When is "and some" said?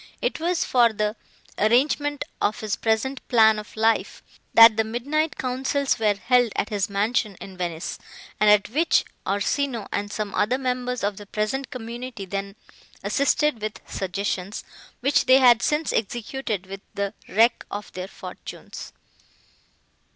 9.91-10.33